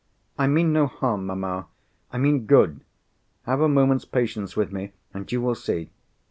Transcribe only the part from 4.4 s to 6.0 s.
with me, and you will see."